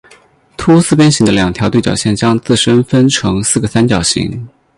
[0.57, 4.49] 凸四边形的两条对角线将自身分成四个三角形。